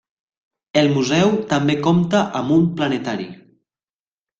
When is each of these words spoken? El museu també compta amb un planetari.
El 0.81 0.89
museu 0.95 1.29
també 1.53 1.77
compta 1.91 2.25
amb 2.43 2.59
un 2.59 2.69
planetari. 2.81 3.33